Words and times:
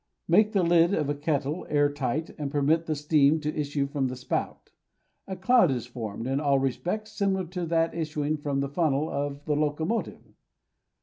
Make 0.27 0.53
the 0.53 0.63
lid 0.63 0.95
of 0.95 1.09
a 1.09 1.13
kettle 1.13 1.67
air 1.69 1.87
tight, 1.93 2.31
and 2.39 2.49
permit 2.49 2.87
the 2.87 2.95
steam 2.95 3.39
to 3.41 3.55
issue 3.55 3.85
from 3.85 4.07
the 4.07 4.15
spout; 4.15 4.71
a 5.27 5.35
cloud 5.35 5.69
is 5.69 5.85
formed 5.85 6.25
in 6.25 6.39
all 6.39 6.57
respects 6.57 7.11
similar 7.11 7.45
to 7.49 7.67
that 7.67 7.93
issuing 7.93 8.37
from 8.37 8.61
the 8.61 8.69
funnel 8.69 9.11
of 9.11 9.45
the 9.45 9.55
locomotive. 9.55 10.33